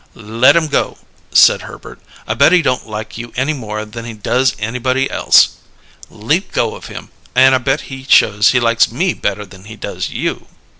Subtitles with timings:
[0.15, 0.97] "Let him go,"
[1.31, 2.01] said Herbert.
[2.27, 5.57] "I bet he don't like you any more than he does anybody else.
[6.09, 9.75] Leave go of him, and I bet he shows he likes me better than he
[9.75, 10.47] does you."